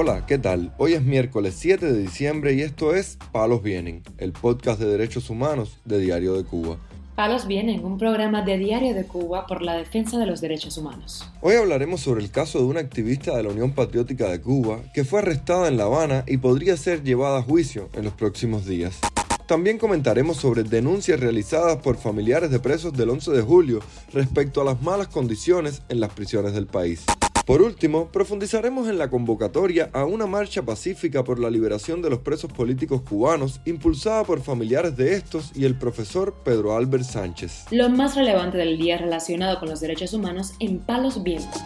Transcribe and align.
Hola, 0.00 0.26
¿qué 0.26 0.38
tal? 0.38 0.72
Hoy 0.78 0.92
es 0.92 1.02
miércoles 1.02 1.56
7 1.58 1.84
de 1.84 1.98
diciembre 1.98 2.54
y 2.54 2.60
esto 2.60 2.94
es 2.94 3.18
Palos 3.32 3.64
Vienen, 3.64 4.04
el 4.18 4.30
podcast 4.30 4.78
de 4.78 4.86
derechos 4.86 5.28
humanos 5.28 5.80
de 5.84 5.98
Diario 5.98 6.34
de 6.34 6.44
Cuba. 6.44 6.76
Palos 7.16 7.48
Vienen, 7.48 7.84
un 7.84 7.98
programa 7.98 8.42
de 8.42 8.58
Diario 8.58 8.94
de 8.94 9.06
Cuba 9.06 9.48
por 9.48 9.60
la 9.60 9.74
defensa 9.74 10.16
de 10.16 10.26
los 10.26 10.40
derechos 10.40 10.78
humanos. 10.78 11.28
Hoy 11.40 11.56
hablaremos 11.56 12.00
sobre 12.00 12.22
el 12.22 12.30
caso 12.30 12.60
de 12.60 12.66
una 12.66 12.78
activista 12.78 13.36
de 13.36 13.42
la 13.42 13.48
Unión 13.48 13.72
Patriótica 13.72 14.30
de 14.30 14.40
Cuba 14.40 14.78
que 14.94 15.02
fue 15.02 15.18
arrestada 15.18 15.66
en 15.66 15.76
La 15.76 15.86
Habana 15.86 16.22
y 16.28 16.36
podría 16.36 16.76
ser 16.76 17.02
llevada 17.02 17.40
a 17.40 17.42
juicio 17.42 17.88
en 17.94 18.04
los 18.04 18.12
próximos 18.12 18.66
días. 18.66 19.00
También 19.48 19.78
comentaremos 19.78 20.36
sobre 20.36 20.62
denuncias 20.62 21.18
realizadas 21.18 21.78
por 21.78 21.96
familiares 21.96 22.52
de 22.52 22.60
presos 22.60 22.92
del 22.92 23.10
11 23.10 23.32
de 23.32 23.42
julio 23.42 23.80
respecto 24.12 24.60
a 24.60 24.64
las 24.64 24.80
malas 24.80 25.08
condiciones 25.08 25.82
en 25.88 25.98
las 25.98 26.12
prisiones 26.12 26.52
del 26.52 26.68
país. 26.68 27.04
Por 27.48 27.62
último, 27.62 28.08
profundizaremos 28.12 28.88
en 28.88 28.98
la 28.98 29.08
convocatoria 29.08 29.88
a 29.94 30.04
una 30.04 30.26
marcha 30.26 30.60
pacífica 30.60 31.24
por 31.24 31.38
la 31.38 31.48
liberación 31.48 32.02
de 32.02 32.10
los 32.10 32.18
presos 32.18 32.52
políticos 32.52 33.00
cubanos 33.00 33.62
impulsada 33.64 34.22
por 34.24 34.42
familiares 34.42 34.98
de 34.98 35.14
estos 35.14 35.52
y 35.54 35.64
el 35.64 35.74
profesor 35.74 36.34
Pedro 36.44 36.76
Albert 36.76 37.04
Sánchez. 37.04 37.64
Lo 37.70 37.88
más 37.88 38.16
relevante 38.16 38.58
del 38.58 38.76
día 38.76 38.98
relacionado 38.98 39.58
con 39.60 39.70
los 39.70 39.80
derechos 39.80 40.12
humanos 40.12 40.52
en 40.60 40.80
Palos 40.80 41.22
Vientos. 41.22 41.62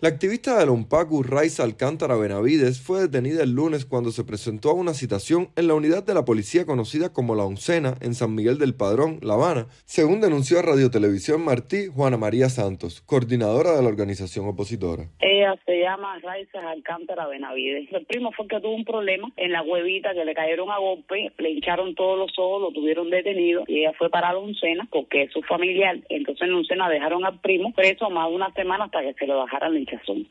La 0.00 0.08
activista 0.08 0.58
de 0.58 0.66
la 0.66 0.72
UNPACU, 0.72 1.22
Raiza 1.22 1.62
Alcántara 1.62 2.16
Benavides, 2.16 2.82
fue 2.82 3.02
detenida 3.02 3.44
el 3.44 3.54
lunes 3.54 3.86
cuando 3.86 4.10
se 4.10 4.24
presentó 4.24 4.70
a 4.70 4.74
una 4.74 4.92
citación 4.92 5.50
en 5.54 5.68
la 5.68 5.74
unidad 5.74 6.02
de 6.02 6.14
la 6.14 6.24
policía 6.24 6.66
conocida 6.66 7.12
como 7.12 7.36
La 7.36 7.44
Oncena 7.44 7.94
en 8.00 8.14
San 8.14 8.34
Miguel 8.34 8.58
del 8.58 8.74
Padrón, 8.74 9.20
La 9.22 9.34
Habana, 9.34 9.66
según 9.84 10.20
denunció 10.20 10.58
a 10.58 10.62
Radio 10.62 10.90
Televisión 10.90 11.44
Martí 11.44 11.86
Juana 11.86 12.16
María 12.16 12.48
Santos, 12.48 13.02
coordinadora 13.02 13.76
de 13.76 13.82
la 13.82 13.88
organización 13.88 14.48
opositora. 14.48 15.04
Ella 15.20 15.54
se 15.64 15.80
llama 15.80 16.18
Raiza 16.18 16.70
Alcántara 16.70 17.28
Benavides. 17.28 17.88
El 17.92 18.04
primo 18.04 18.32
fue 18.32 18.48
que 18.48 18.60
tuvo 18.60 18.74
un 18.74 18.84
problema 18.84 19.30
en 19.36 19.52
la 19.52 19.62
huevita, 19.62 20.12
que 20.12 20.24
le 20.24 20.34
cayeron 20.34 20.72
a 20.72 20.78
golpe, 20.78 21.30
le 21.38 21.50
hincharon 21.50 21.94
todos 21.94 22.18
los 22.18 22.32
ojos, 22.36 22.62
lo 22.62 22.72
tuvieron 22.72 23.10
detenido 23.10 23.62
y 23.68 23.80
ella 23.80 23.92
fue 23.96 24.10
para 24.10 24.32
La 24.32 24.38
Oncena 24.38 24.88
porque 24.90 25.22
es 25.22 25.32
su 25.32 25.40
familiar. 25.42 26.00
Entonces 26.08 26.42
en 26.42 26.50
La 26.50 26.58
Oncena 26.58 26.88
dejaron 26.90 27.24
al 27.24 27.38
primo 27.38 27.72
preso 27.72 28.10
más 28.10 28.28
de 28.28 28.34
una 28.34 28.52
semana 28.54 28.86
hasta 28.86 29.00
que 29.00 29.14
se 29.14 29.26
lo 29.26 29.38
bajaran 29.38 29.83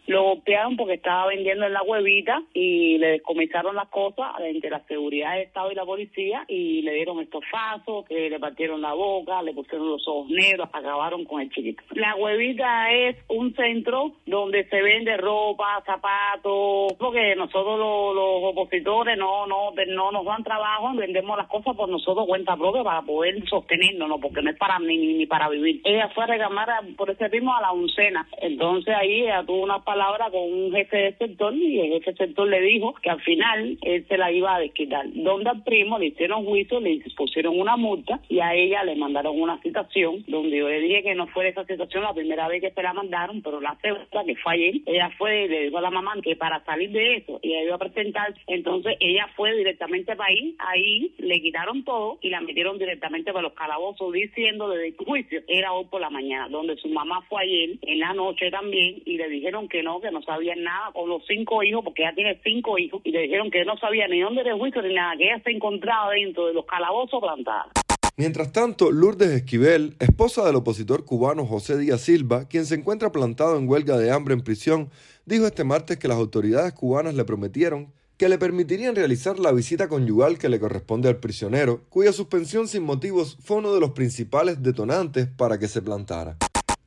lo 0.08 0.24
golpearon 0.24 0.76
porque 0.78 0.96
estaba 0.96 1.28
vendiendo 1.28 1.66
en 1.66 1.74
la 1.74 1.84
huevita 1.84 2.42
y 2.54 2.98
le 2.98 3.08
descomisaron 3.14 3.76
las 3.76 3.90
cosas 3.90 4.34
entre 4.42 4.70
la 4.70 4.84
seguridad 4.88 5.34
del 5.34 5.44
Estado 5.44 5.72
y 5.72 5.76
la 5.76 5.86
policía 5.86 6.46
y 6.48 6.82
le 6.82 6.94
dieron 6.94 7.20
estos 7.20 7.44
fasos, 7.50 8.06
que 8.06 8.30
le 8.30 8.40
partieron 8.40 8.82
la 8.82 8.94
boca, 8.94 9.42
le 9.42 9.54
pusieron 9.54 9.90
los 9.90 10.08
ojos 10.08 10.30
negros, 10.30 10.70
acabaron 10.72 11.26
con 11.26 11.42
el 11.42 11.50
chiquito. 11.50 11.84
La 11.92 12.16
huevita 12.16 12.92
es 12.92 13.18
un 13.30 13.54
centro 13.56 14.14
donde 14.26 14.66
se 14.66 14.82
vende 14.82 15.18
ropa, 15.18 15.84
zapatos, 15.86 16.94
porque 16.98 17.36
nosotros 17.36 17.80
los, 17.80 18.44
opositores 18.44 19.18
no, 19.18 19.48
no, 19.48 19.72
no 19.88 20.12
nos 20.12 20.26
dan 20.26 20.44
trabajo, 20.44 20.94
vendemos 20.96 21.38
las 21.38 21.48
cosas 21.48 21.76
por 21.76 21.90
nosotros 21.90 22.26
cuenta 22.28 22.56
propia 22.56 22.84
para 22.84 23.02
poder 23.02 23.48
sostenernos, 23.48 24.08
¿no? 24.08 24.20
porque 24.20 24.42
no 24.42 24.50
es 24.50 24.58
para 24.58 24.80
ni, 24.80 24.98
ni, 24.98 25.26
para 25.26 25.50
vivir. 25.50 25.82
Ella 25.84 26.10
fue 26.10 26.24
a 26.24 26.28
reclamar 26.28 26.70
por 26.98 27.10
ese 27.10 27.28
ritmo 27.28 27.56
a 27.56 27.62
la 27.62 27.72
oncena, 27.72 28.28
entonces 28.42 28.94
ahí 28.96 29.28
tuvo 29.46 29.64
una 29.64 29.84
palabra 29.84 30.30
con 30.32 30.42
un 30.42 30.72
jefe 30.72 30.98
de 30.98 31.18
sector 31.18 31.54
y 31.54 31.80
el 31.80 31.94
jefe 31.94 32.12
de 32.12 32.18
sector 32.28 32.48
le 32.48 32.62
dijo 32.62 32.94
que 33.02 33.10
al 33.10 33.22
final 33.22 33.78
él 33.82 34.06
se 34.08 34.18
la 34.18 34.32
iba 34.32 34.56
a 34.56 34.60
desquitar. 34.60 35.06
Donde 35.14 35.50
al 35.50 35.64
primo 35.64 36.00
le 36.00 36.08
hicieron 36.08 36.46
juicio, 36.46 36.80
le 36.80 37.02
pusieron 37.16 37.60
una 37.60 37.78
multa 37.78 38.20
y 38.30 38.40
a 38.40 38.54
ella 38.54 38.84
le 38.84 38.96
mandaron 38.96 39.40
una 39.40 39.60
citación 39.62 40.24
donde 40.28 40.58
yo 40.58 40.70
le 40.70 40.80
dije 40.80 41.04
que 41.04 41.16
no 41.16 41.28
fue 41.28 41.50
esa 41.50 41.66
situación 41.66 42.04
la 42.04 42.14
primera 42.14 42.48
vez 42.48 42.62
que 42.62 42.72
se 42.72 42.84
la 42.84 42.94
mandaron, 42.94 43.42
pero 43.42 43.62
la 43.62 43.78
segunda, 43.82 44.24
que 44.26 44.36
fue 44.36 44.54
ayer, 44.54 44.76
ella 44.86 45.10
fue 45.18 45.46
y 45.46 45.48
le 45.48 45.64
dijo 45.66 45.78
a 45.78 45.82
la 45.82 45.90
mamá 45.90 46.14
que 46.22 46.36
para 46.36 46.64
salir 46.66 46.92
de 46.92 47.18
eso 47.18 47.40
ella 47.42 47.64
iba 47.64 47.76
a 47.76 47.80
presentar, 47.80 48.34
entonces 48.48 48.96
ella 49.00 49.28
fue 49.36 49.56
directamente 49.56 50.16
para 50.16 50.30
ahí, 50.30 50.56
ahí 50.60 51.14
le 51.18 51.42
quitaron 51.42 51.84
todo 51.84 52.20
y 52.22 52.30
la 52.30 52.42
metieron 52.42 52.78
directamente 52.78 53.32
para 53.32 53.44
los 53.44 53.54
calabozos 53.54 54.12
diciendo 54.14 54.70
desde 54.70 54.88
el 54.88 54.96
juicio 54.98 55.42
era 55.48 55.74
hoy 55.74 55.86
por 55.86 56.02
la 56.02 56.10
mañana, 56.10 56.50
donde 56.50 56.76
su 56.78 56.88
mamá 56.90 57.22
fue 57.30 57.44
ayer 57.44 57.78
en 57.82 58.00
la 58.00 58.14
noche 58.14 58.50
también 58.52 59.02
y 59.06 59.18
le 59.18 59.30
dijeron 59.34 59.68
que 59.68 59.84
no, 59.84 60.00
que 60.00 60.12
no 60.12 60.22
sabían 60.22 60.64
nada 60.64 60.92
con 60.94 61.10
los 61.10 61.24
cinco 61.28 61.64
hijos, 61.64 61.84
porque 61.84 62.04
ella 62.04 62.14
tiene 62.16 62.40
cinco 62.44 62.78
hijos, 62.78 63.02
y 63.04 63.12
le 63.12 63.24
dijeron 63.24 63.52
que 63.52 63.66
no 63.66 63.78
sabía 63.78 64.08
ni 64.08 64.22
dónde 64.22 64.42
era 64.42 64.54
el 64.54 64.60
juicio 64.60 64.82
ni 64.82 64.94
nada, 64.94 65.18
que 65.18 65.26
ella 65.26 65.42
se 65.44 65.52
encontraba 65.52 66.12
dentro 66.12 66.48
de 66.48 66.54
los 66.54 66.66
calabozos 66.66 67.20
plantados. 67.20 67.72
Mientras 68.16 68.52
tanto, 68.52 68.92
Lourdes 68.92 69.32
Esquivel, 69.32 69.96
esposa 70.00 70.46
del 70.46 70.56
opositor 70.56 71.04
cubano 71.04 71.46
José 71.46 71.78
Díaz 71.80 72.02
Silva, 72.02 72.48
quien 72.48 72.66
se 72.66 72.76
encuentra 72.76 73.12
plantado 73.12 73.58
en 73.58 73.68
huelga 73.68 73.98
de 73.98 74.12
hambre 74.12 74.36
en 74.36 74.44
prisión, 74.44 74.90
dijo 75.26 75.48
este 75.48 75.64
martes 75.64 75.98
que 75.98 76.08
las 76.08 76.18
autoridades 76.18 76.74
cubanas 76.74 77.16
le 77.16 77.26
prometieron 77.26 77.92
que 78.18 78.30
le 78.30 78.38
permitirían 78.38 78.96
realizar 78.96 79.40
la 79.40 79.52
visita 79.52 79.88
conyugal 79.88 80.38
que 80.38 80.50
le 80.50 80.60
corresponde 80.60 81.10
al 81.10 81.18
prisionero, 81.18 81.82
cuya 81.90 82.14
suspensión 82.14 82.68
sin 82.68 82.84
motivos 82.84 83.38
fue 83.42 83.58
uno 83.58 83.74
de 83.74 83.80
los 83.80 83.92
principales 83.92 84.62
detonantes 84.62 85.28
para 85.28 85.58
que 85.58 85.68
se 85.68 85.82
plantara. 85.82 86.38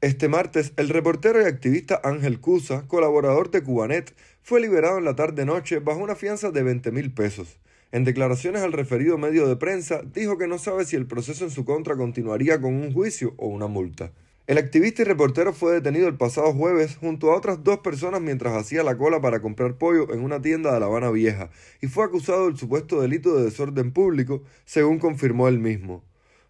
Este 0.07 0.29
martes, 0.29 0.73
el 0.77 0.89
reportero 0.89 1.43
y 1.43 1.47
activista 1.47 2.01
Ángel 2.05 2.39
Cusa, 2.39 2.87
colaborador 2.87 3.51
de 3.51 3.65
Cubanet, 3.65 4.15
fue 4.41 4.61
liberado 4.61 4.99
en 4.99 5.05
la 5.05 5.17
tarde-noche 5.17 5.81
bajo 5.81 5.99
una 5.99 6.15
fianza 6.15 6.53
de 6.53 6.63
20 6.63 6.93
mil 6.93 7.13
pesos. 7.13 7.59
En 7.91 8.05
declaraciones 8.05 8.63
al 8.63 8.73
referido 8.73 9.19
medio 9.19 9.49
de 9.49 9.57
prensa, 9.57 10.03
dijo 10.15 10.39
que 10.39 10.47
no 10.47 10.59
sabe 10.59 10.85
si 10.85 10.95
el 10.95 11.09
proceso 11.09 11.43
en 11.43 11.51
su 11.51 11.65
contra 11.65 11.97
continuaría 11.97 12.61
con 12.61 12.73
un 12.75 12.93
juicio 12.93 13.35
o 13.37 13.49
una 13.49 13.67
multa. 13.67 14.13
El 14.47 14.59
activista 14.59 15.03
y 15.03 15.07
reportero 15.07 15.53
fue 15.53 15.73
detenido 15.73 16.07
el 16.07 16.17
pasado 16.17 16.53
jueves 16.53 16.99
junto 16.99 17.33
a 17.33 17.37
otras 17.37 17.65
dos 17.65 17.81
personas 17.81 18.21
mientras 18.21 18.55
hacía 18.55 18.85
la 18.85 18.97
cola 18.97 19.21
para 19.21 19.43
comprar 19.43 19.75
pollo 19.75 20.15
en 20.15 20.23
una 20.23 20.41
tienda 20.41 20.73
de 20.73 20.79
La 20.79 20.87
Habana 20.87 21.11
Vieja 21.11 21.51
y 21.83 21.89
fue 21.89 22.05
acusado 22.05 22.47
del 22.47 22.57
supuesto 22.57 23.01
delito 23.01 23.37
de 23.37 23.47
desorden 23.47 23.91
público, 23.91 24.45
según 24.67 25.01
confirmó 25.01 25.49
él 25.49 25.59
mismo. 25.59 26.05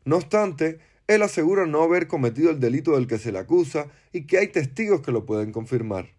No 0.04 0.16
obstante, 0.16 0.78
él 1.08 1.22
asegura 1.22 1.66
no 1.66 1.82
haber 1.82 2.08
cometido 2.08 2.50
el 2.50 2.60
delito 2.60 2.92
del 2.92 3.06
que 3.06 3.18
se 3.18 3.32
le 3.32 3.38
acusa 3.38 3.86
y 4.12 4.26
que 4.26 4.38
hay 4.38 4.48
testigos 4.48 5.02
que 5.02 5.12
lo 5.12 5.24
pueden 5.24 5.52
confirmar. 5.52 6.15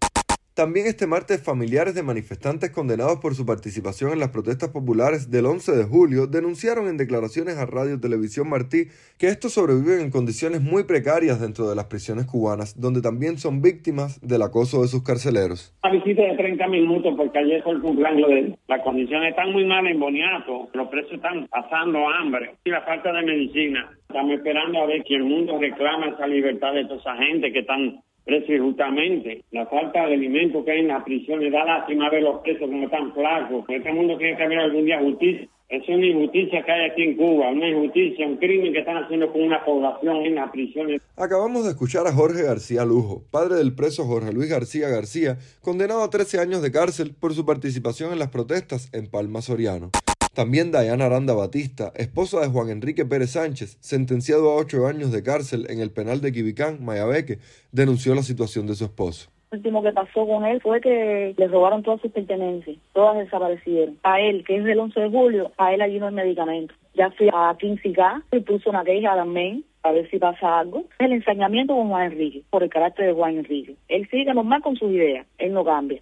También 0.58 0.88
este 0.88 1.06
martes 1.06 1.44
familiares 1.44 1.94
de 1.94 2.02
manifestantes 2.02 2.72
condenados 2.72 3.20
por 3.20 3.36
su 3.36 3.46
participación 3.46 4.12
en 4.12 4.18
las 4.18 4.30
protestas 4.30 4.70
populares 4.70 5.30
del 5.30 5.46
11 5.46 5.72
de 5.74 5.84
julio 5.84 6.26
denunciaron 6.26 6.88
en 6.88 6.98
declaraciones 6.98 7.60
a 7.60 7.68
Radio 7.68 8.00
Televisión 8.00 8.50
Martí 8.50 8.88
que 9.20 9.28
estos 9.28 9.54
sobreviven 9.54 10.00
en 10.00 10.10
condiciones 10.10 10.62
muy 10.62 10.86
precarias 10.86 11.40
dentro 11.40 11.70
de 11.70 11.76
las 11.76 11.86
prisiones 11.86 12.26
cubanas, 12.26 12.74
donde 12.82 13.04
también 13.04 13.38
son 13.38 13.62
víctimas 13.62 14.20
del 14.28 14.42
acoso 14.42 14.82
de 14.82 14.88
sus 14.88 15.04
carceleros. 15.04 15.78
Una 15.84 15.94
visita 15.94 16.24
de 16.24 16.36
30 16.36 16.68
minutos 16.70 17.14
porque 17.16 17.38
ayer 17.38 17.62
fue 17.62 17.74
el 17.74 17.82
cumpleaños 17.82 18.28
de. 18.28 18.58
Las 18.68 18.82
condiciones 18.82 19.30
están 19.30 19.52
muy 19.52 19.64
malas 19.64 19.92
en 19.92 20.00
Boniato, 20.00 20.70
los 20.74 20.88
precios 20.88 21.22
están 21.22 21.46
pasando 21.50 22.00
hambre 22.10 22.56
y 22.66 22.72
la 22.72 22.82
falta 22.82 23.14
de 23.14 23.22
medicina. 23.22 23.92
Estamos 24.10 24.34
esperando 24.34 24.82
a 24.82 24.88
ver 24.88 25.04
que 25.04 25.18
el 25.18 25.24
mundo 25.24 25.60
reclama 25.60 26.16
esa 26.16 26.26
libertad 26.26 26.74
de 26.74 26.86
toda 26.86 27.00
esa 27.00 27.16
gente 27.16 27.54
que 27.54 27.60
están 27.60 28.02
presos 28.28 29.46
La 29.52 29.66
falta 29.68 30.06
de 30.06 30.14
alimentos 30.14 30.64
que 30.66 30.72
hay 30.72 30.80
en 30.82 30.90
las 30.90 31.04
prisiones 31.04 31.52
da 31.52 31.64
lástima 31.64 32.10
ver 32.10 32.24
los 32.24 32.42
presos 32.42 32.70
como 32.70 32.84
están 32.84 33.14
flacos. 33.14 33.64
Este 33.70 33.94
mundo 33.94 34.18
tiene 34.18 34.36
que 34.36 34.44
haber 34.44 34.60
algún 34.60 34.86
día 34.86 35.00
justicia. 35.00 35.48
Es 35.70 35.88
una 35.90 36.06
injusticia 36.06 36.64
que 36.64 36.72
hay 36.72 36.90
aquí 36.90 37.04
en 37.04 37.18
Cuba, 37.18 37.50
una 37.52 37.68
injusticia, 37.68 38.26
un 38.26 38.38
crimen 38.38 38.72
que 38.72 38.80
están 38.80 39.04
haciendo 39.04 39.32
con 39.32 39.42
una 39.44 39.64
población 39.66 40.18
en 40.26 40.36
las 40.36 40.52
prisiones. 40.52 41.02
Acabamos 41.18 41.66
de 41.66 41.72
escuchar 41.72 42.08
a 42.08 42.14
Jorge 42.14 42.44
García 42.44 42.86
Lujo, 42.86 43.24
padre 43.32 43.56
del 43.56 43.76
preso 43.76 44.06
Jorge 44.06 44.32
Luis 44.32 44.50
García 44.50 44.88
García, 44.88 45.38
condenado 45.62 46.04
a 46.04 46.10
13 46.10 46.40
años 46.40 46.62
de 46.62 46.72
cárcel 46.72 47.16
por 47.20 47.34
su 47.34 47.46
participación 47.46 48.14
en 48.14 48.20
las 48.20 48.30
protestas 48.30 48.90
en 48.94 49.08
Palma 49.08 49.42
Soriano. 49.42 49.92
También 50.38 50.72
Dayana 50.72 51.06
Aranda 51.06 51.34
Batista, 51.34 51.92
esposa 51.96 52.40
de 52.42 52.48
Juan 52.50 52.70
Enrique 52.70 53.06
Pérez 53.06 53.32
Sánchez, 53.32 53.76
sentenciado 53.82 54.52
a 54.52 54.56
ocho 54.56 54.86
años 54.86 55.12
de 55.12 55.24
cárcel 55.24 55.66
en 55.68 55.80
el 55.80 55.90
penal 55.90 56.22
de 56.22 56.32
Quibicán, 56.32 56.86
Mayabeque, 56.86 57.40
denunció 57.72 58.14
la 58.14 58.22
situación 58.22 58.68
de 58.68 58.76
su 58.76 58.86
esposo. 58.86 59.32
Lo 59.50 59.58
último 59.58 59.82
que 59.82 59.92
pasó 59.94 60.28
con 60.28 60.46
él 60.46 60.62
fue 60.62 60.80
que 60.80 61.34
le 61.36 61.48
robaron 61.48 61.82
todas 61.82 62.02
sus 62.02 62.12
pertenencias, 62.12 62.78
todas 62.94 63.18
desaparecieron. 63.18 63.98
A 64.04 64.22
él, 64.22 64.44
que 64.46 64.58
es 64.58 64.64
del 64.64 64.78
11 64.78 65.00
de 65.00 65.10
julio, 65.10 65.52
a 65.58 65.74
él 65.74 65.82
allí 65.82 65.98
no 65.98 66.06
hay 66.06 66.14
medicamento. 66.14 66.76
Ya 66.94 67.10
fui 67.10 67.30
a 67.34 67.58
K 67.58 68.24
y 68.32 68.40
puso 68.42 68.70
una 68.70 68.84
queja 68.84 69.16
también 69.16 69.66
a 69.82 69.92
ver 69.92 70.08
si 70.12 70.20
pasa 70.20 70.60
algo. 70.60 70.84
El 71.00 71.14
ensañamiento 71.14 71.74
con 71.74 71.90
Juan 71.90 72.12
Enrique, 72.12 72.44
por 72.52 72.62
el 72.62 72.70
carácter 72.70 73.08
de 73.08 73.14
Juan 73.14 73.40
Enrique. 73.40 73.76
Él 73.88 74.08
sigue 74.12 74.32
normal 74.36 74.62
con 74.62 74.76
sus 74.76 74.92
ideas, 74.92 75.26
él 75.40 75.54
no 75.54 75.66
cambia. 75.66 76.00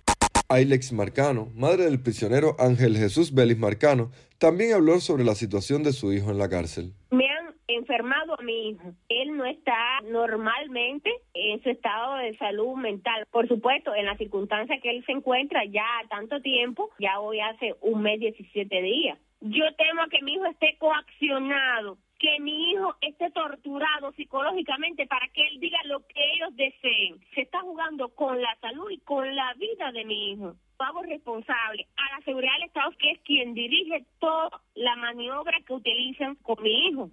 Ailex 0.48 0.94
Marcano, 0.94 1.50
madre 1.56 1.86
del 1.86 2.00
prisionero 2.00 2.56
Ángel 2.60 2.96
Jesús 2.96 3.34
Vélez 3.34 3.58
Marcano, 3.58 4.12
también 4.38 4.74
habló 4.74 5.00
sobre 5.00 5.24
la 5.24 5.36
situación 5.36 5.84
de 5.84 5.94
su 5.94 6.12
hijo 6.12 6.32
en 6.32 6.38
la 6.38 6.50
cárcel. 6.50 6.94
Me 7.12 7.30
han 7.30 7.56
enfermado 7.68 8.40
a 8.40 8.44
mi 8.44 8.70
hijo. 8.70 8.94
Él 9.10 9.36
no 9.36 9.46
está 9.46 10.02
normalmente 10.10 11.10
en 11.34 11.62
su 11.64 11.70
estado 11.70 12.18
de 12.18 12.38
salud 12.38 12.76
mental. 12.76 13.26
Por 13.32 13.48
supuesto, 13.48 13.94
en 13.96 14.06
la 14.06 14.18
circunstancia 14.18 14.80
que 14.82 14.90
él 14.90 15.04
se 15.06 15.14
encuentra 15.14 15.64
ya 15.66 15.86
tanto 16.10 16.42
tiempo, 16.42 16.90
ya 17.00 17.20
hoy 17.20 17.40
hace 17.40 17.76
un 17.82 18.02
mes 18.02 18.20
17 18.20 18.82
días. 18.82 19.18
Yo 19.42 19.64
temo 19.78 20.08
que 20.10 20.22
mi 20.24 20.34
hijo 20.34 20.46
esté 20.46 20.76
coaccionado, 20.80 21.98
que 22.20 22.40
mi 22.40 22.72
hijo 22.72 22.75
esté 23.02 23.30
torturado 23.32 24.12
psicológicamente 24.14 25.08
para 25.08 25.28
que 25.30 25.48
él 25.48 25.60
diga 25.60 25.78
lo 25.86 26.00
que 26.08 26.34
ellos 26.36 26.56
deseen. 26.56 27.20
Se 27.34 27.42
está 27.42 27.62
jugando 27.62 28.10
con 28.10 28.42
la 28.42 28.56
salud 28.62 28.90
y 28.90 29.00
con 29.00 29.36
la 29.36 29.54
vida 29.56 29.92
de 29.92 30.06
mi 30.06 30.32
hijo. 30.32 30.56
Hago 30.78 31.04
responsable 31.04 31.88
a 31.96 32.18
la 32.18 32.26
seguridad 32.26 32.54
del 32.54 32.68
Estado, 32.68 32.92
que 33.00 33.12
es 33.12 33.20
quien 33.22 33.54
dirige 33.54 34.06
toda 34.20 34.62
la 34.76 34.96
maniobra 34.98 35.58
que 35.66 35.74
utilizan 35.74 36.36
con 36.36 36.62
mi 36.62 36.88
hijo. 36.88 37.10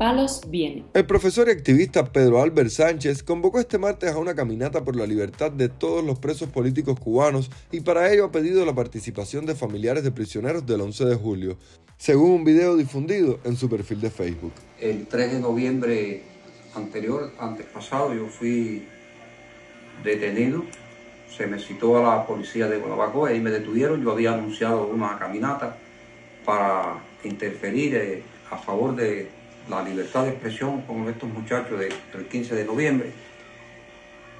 Palos 0.00 0.40
viene. 0.48 0.86
El 0.94 1.04
profesor 1.04 1.48
y 1.48 1.50
activista 1.50 2.10
Pedro 2.10 2.40
Albert 2.40 2.70
Sánchez 2.70 3.22
convocó 3.22 3.60
este 3.60 3.76
martes 3.76 4.10
a 4.10 4.16
una 4.16 4.34
caminata 4.34 4.82
por 4.82 4.96
la 4.96 5.06
libertad 5.06 5.52
de 5.52 5.68
todos 5.68 6.02
los 6.02 6.18
presos 6.18 6.48
políticos 6.48 6.98
cubanos 6.98 7.50
y 7.70 7.80
para 7.80 8.10
ello 8.10 8.24
ha 8.24 8.32
pedido 8.32 8.64
la 8.64 8.74
participación 8.74 9.44
de 9.44 9.54
familiares 9.54 10.02
de 10.02 10.10
prisioneros 10.10 10.64
del 10.64 10.80
11 10.80 11.04
de 11.04 11.16
julio, 11.16 11.58
según 11.98 12.30
un 12.30 12.44
video 12.44 12.78
difundido 12.78 13.40
en 13.44 13.56
su 13.56 13.68
perfil 13.68 14.00
de 14.00 14.10
Facebook. 14.10 14.54
El 14.78 15.06
3 15.06 15.34
de 15.34 15.38
noviembre 15.38 16.22
anterior, 16.74 17.34
antes 17.38 17.66
pasado, 17.66 18.14
yo 18.14 18.26
fui 18.28 18.86
detenido, 20.02 20.64
se 21.28 21.46
me 21.46 21.58
citó 21.58 21.98
a 21.98 22.16
la 22.16 22.26
policía 22.26 22.68
de 22.68 22.78
Guanabacoa 22.78 23.34
y 23.34 23.40
me 23.40 23.50
detuvieron. 23.50 24.02
Yo 24.02 24.12
había 24.12 24.32
anunciado 24.32 24.86
una 24.86 25.18
caminata 25.18 25.76
para 26.46 27.04
interferir 27.22 27.96
eh, 27.96 28.22
a 28.50 28.56
favor 28.56 28.96
de 28.96 29.39
la 29.70 29.82
libertad 29.82 30.24
de 30.24 30.30
expresión 30.30 30.82
con 30.82 31.08
estos 31.08 31.30
muchachos 31.30 31.78
del 31.78 32.26
15 32.26 32.54
de 32.54 32.64
noviembre. 32.64 33.12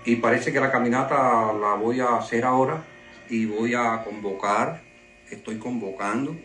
Y 0.05 0.17
parece 0.17 0.53
que 0.53 0.61
la 0.61 0.71
caminata 0.71 1.53
la 1.53 1.75
voy 1.75 2.01
a 2.01 2.17
hacer 2.17 2.45
ahora 2.45 2.83
y 3.29 3.47
voy 3.47 3.75
a 3.75 4.03
convocar, 4.03 4.83
estoy 5.31 5.59
convocando, 5.59 6.37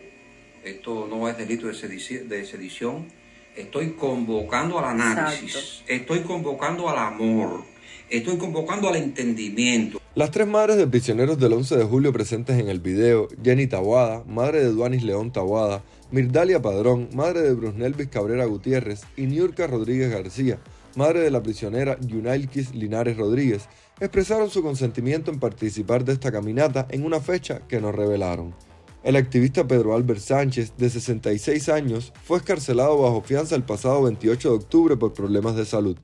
esto 0.62 1.06
no 1.10 1.28
es 1.28 1.36
delito 1.36 1.66
de 1.66 1.74
sedición, 1.74 3.06
estoy 3.56 3.92
convocando 3.92 4.78
al 4.78 4.84
análisis, 4.84 5.82
estoy 5.86 6.20
convocando 6.20 6.88
al 6.88 6.98
amor, 6.98 7.64
estoy 8.10 8.38
convocando 8.38 8.88
al 8.88 8.96
entendimiento. 8.96 10.00
Las 10.14 10.30
tres 10.30 10.46
madres 10.46 10.76
de 10.76 10.86
prisioneros 10.86 11.38
del 11.38 11.52
11 11.52 11.76
de 11.76 11.84
julio 11.84 12.12
presentes 12.12 12.58
en 12.58 12.68
el 12.68 12.80
video, 12.80 13.28
Jenny 13.42 13.66
Tawada, 13.66 14.24
madre 14.26 14.60
de 14.60 14.72
Duanis 14.72 15.02
León 15.02 15.32
Tawada, 15.32 15.82
Mirdalia 16.10 16.62
Padrón, 16.62 17.08
madre 17.12 17.42
de 17.42 17.52
Brusnelvis 17.52 18.08
Cabrera 18.08 18.46
Gutiérrez, 18.46 19.02
y 19.16 19.26
Niurka 19.26 19.66
Rodríguez 19.66 20.10
García, 20.10 20.58
madre 20.94 21.20
de 21.20 21.30
la 21.30 21.42
prisionera 21.42 21.98
Yunailkis 22.00 22.74
Linares 22.74 23.16
Rodríguez, 23.16 23.68
expresaron 24.00 24.50
su 24.50 24.62
consentimiento 24.62 25.30
en 25.30 25.38
participar 25.40 26.04
de 26.04 26.14
esta 26.14 26.32
caminata 26.32 26.86
en 26.90 27.04
una 27.04 27.20
fecha 27.20 27.60
que 27.68 27.80
nos 27.80 27.94
revelaron. 27.94 28.54
El 29.06 29.14
activista 29.14 29.68
Pedro 29.68 29.94
Albert 29.94 30.18
Sánchez, 30.18 30.72
de 30.76 30.90
66 30.90 31.68
años, 31.68 32.12
fue 32.24 32.38
escarcelado 32.38 33.00
bajo 33.00 33.22
fianza 33.22 33.54
el 33.54 33.62
pasado 33.62 34.02
28 34.02 34.48
de 34.48 34.56
octubre 34.56 34.96
por 34.96 35.12
problemas 35.12 35.54
de 35.54 35.64
salud. 35.64 35.96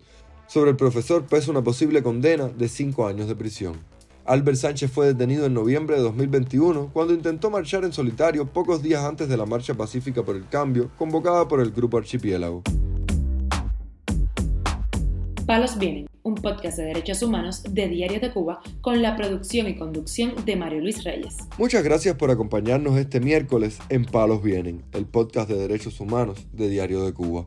Sobre 0.53 0.73
el 0.73 0.77
profesor 0.77 1.25
pesa 1.25 1.51
una 1.51 1.65
posible 1.65 2.03
condena 2.03 2.47
de 2.47 2.69
5 2.69 3.07
años 3.07 3.27
de 3.27 3.35
prisión. 3.35 3.81
Albert 4.27 4.59
Sánchez 4.59 4.91
fue 4.91 5.07
detenido 5.07 5.47
en 5.47 5.55
noviembre 5.55 5.97
de 5.97 6.03
2021 6.03 6.91
cuando 6.93 7.15
intentó 7.15 7.49
marchar 7.49 7.85
en 7.85 7.93
solitario 7.95 8.45
pocos 8.45 8.83
días 8.83 9.03
antes 9.03 9.31
de 9.31 9.39
la 9.39 9.47
Marcha 9.47 9.73
Pacífica 9.73 10.23
por 10.23 10.37
el 10.37 10.47
Cambio 10.47 10.91
convocada 10.99 11.49
por 11.49 11.61
el 11.61 11.71
Grupo 11.71 11.97
Archipiélago. 11.97 12.63
Palos 15.47 15.79
Vienen, 15.79 16.07
un 16.23 16.35
podcast 16.35 16.77
de 16.77 16.85
derechos 16.85 17.23
humanos 17.23 17.63
de 17.71 17.89
Diario 17.89 18.21
de 18.21 18.31
Cuba 18.31 18.61
con 18.83 19.01
la 19.01 19.17
producción 19.17 19.69
y 19.69 19.77
conducción 19.77 20.35
de 20.45 20.57
Mario 20.57 20.83
Luis 20.83 21.03
Reyes. 21.03 21.39
Muchas 21.57 21.83
gracias 21.83 22.15
por 22.17 22.31
acompañarnos 22.31 22.99
este 22.99 23.21
miércoles 23.21 23.79
en 23.89 24.05
Palos 24.05 24.43
Vienen, 24.43 24.83
el 24.93 25.07
podcast 25.07 25.49
de 25.49 25.57
derechos 25.57 25.99
humanos 25.99 26.47
de 26.53 26.69
Diario 26.69 27.07
de 27.07 27.15
Cuba. 27.15 27.47